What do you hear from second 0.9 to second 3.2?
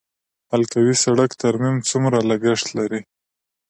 سړک ترمیم څومره لګښت لري؟